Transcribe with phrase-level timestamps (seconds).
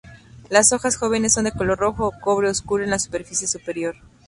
[0.49, 3.97] Las hojas jóvenes son de color rojo cobre oscuro en la superficie superior.